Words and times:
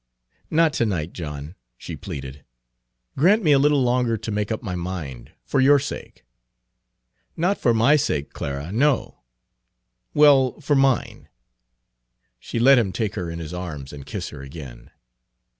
"Not 0.49 0.73
to 0.73 0.85
night, 0.87 1.13
John," 1.13 1.53
she 1.77 1.95
pleaded. 1.95 2.43
"Grant 3.15 3.43
me 3.43 3.51
a 3.51 3.59
little 3.59 3.83
longer 3.83 4.17
time 4.17 4.21
to 4.23 4.31
make 4.31 4.51
up 4.51 4.63
my 4.63 4.73
mind 4.73 5.31
for 5.45 5.61
your 5.61 5.77
sake." 5.77 6.25
"Not 7.37 7.59
for 7.59 7.71
my 7.71 7.97
sake, 7.97 8.33
Clara, 8.33 8.71
no." 8.71 9.19
"Well 10.15 10.59
for 10.59 10.75
mine." 10.75 11.29
She 12.39 12.57
let 12.57 12.79
him 12.79 12.91
take 12.91 13.13
her 13.13 13.29
in 13.29 13.37
his 13.37 13.53
arms 13.53 13.93
and 13.93 14.03
kiss 14.03 14.29
her 14.29 14.41
again. 14.41 14.89